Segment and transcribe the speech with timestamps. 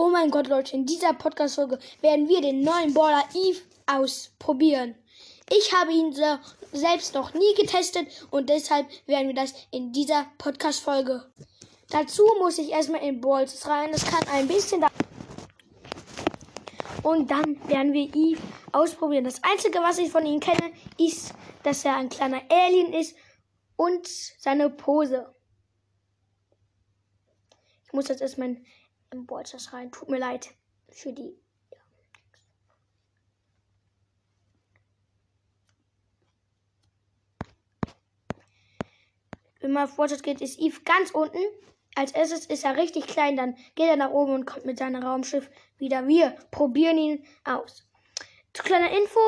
[0.00, 3.58] Oh mein Gott, Leute, in dieser Podcast-Folge werden wir den neuen Baller Eve
[3.88, 4.94] ausprobieren.
[5.50, 6.14] Ich habe ihn
[6.72, 11.28] selbst noch nie getestet und deshalb werden wir das in dieser Podcast-Folge.
[11.90, 13.90] Dazu muss ich erstmal in Balls rein.
[13.90, 14.86] Das kann ein bisschen da.
[17.02, 18.40] Und dann werden wir Eve
[18.70, 19.24] ausprobieren.
[19.24, 21.34] Das Einzige, was ich von ihm kenne, ist,
[21.64, 23.16] dass er ein kleiner Alien ist
[23.74, 25.34] und seine Pose.
[27.84, 28.58] Ich muss jetzt erstmal
[29.12, 29.90] in Balls rein.
[29.90, 30.54] Tut mir leid
[30.90, 31.38] für die
[39.68, 41.38] wenn man auf Fortschritt geht, ist Eve ganz unten.
[41.94, 45.02] Als erstes ist er richtig klein, dann geht er nach oben und kommt mit seinem
[45.02, 46.06] Raumschiff wieder.
[46.06, 47.86] Wir probieren ihn aus.
[48.54, 49.20] Zu kleiner Info,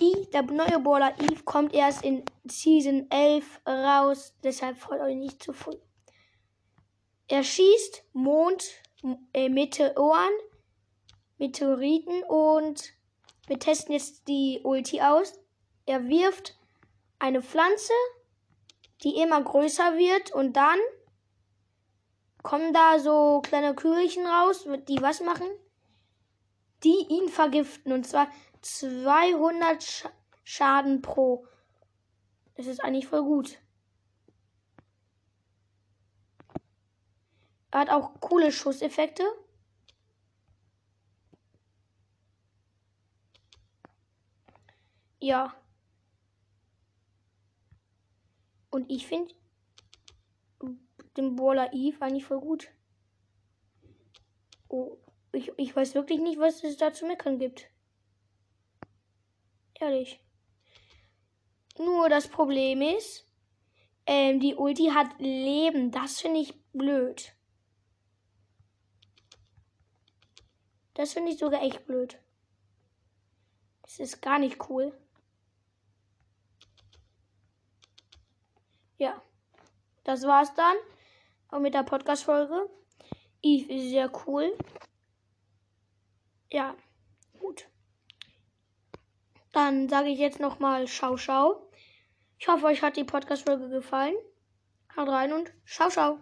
[0.00, 5.42] I, der neue Baller Eve kommt erst in Season 11 raus, deshalb freut euch nicht
[5.42, 5.76] zu früh.
[7.28, 8.64] Er schießt Mond,
[9.32, 10.32] äh, Meteoren,
[11.38, 12.92] Meteoriten und
[13.46, 15.38] wir testen jetzt die Ulti aus.
[15.86, 16.58] Er wirft
[17.18, 17.92] eine Pflanze,
[19.02, 20.78] die immer größer wird und dann
[22.42, 25.46] kommen da so kleine Kügelchen raus, die was machen?
[26.84, 28.28] Die ihn vergiften und zwar
[28.62, 30.06] 200 Sch
[30.44, 31.46] Schaden pro.
[32.54, 33.58] Das ist eigentlich voll gut.
[37.78, 39.22] Hat auch coole Schusseffekte.
[45.20, 45.54] Ja.
[48.70, 49.32] Und ich finde
[51.16, 52.68] den Baller Eve eigentlich voll gut.
[54.66, 54.98] Oh,
[55.30, 57.70] ich, ich weiß wirklich nicht, was es da zu meckern gibt.
[59.74, 60.18] Ehrlich.
[61.78, 63.24] Nur das Problem ist,
[64.04, 65.92] ähm, die Ulti hat Leben.
[65.92, 67.37] Das finde ich blöd.
[70.98, 72.18] Das finde ich sogar echt blöd.
[73.82, 74.92] Das ist gar nicht cool.
[78.96, 79.22] Ja,
[80.02, 80.74] das war's dann.
[81.50, 82.68] Auch mit der Podcast-Folge.
[83.42, 84.58] Eve ist sehr cool.
[86.50, 86.74] Ja,
[87.38, 87.68] gut.
[89.52, 91.70] Dann sage ich jetzt nochmal Schau, Schau.
[92.40, 94.16] Ich hoffe, euch hat die Podcast-Folge gefallen.
[94.96, 96.18] Haut rein und Schau, Schau.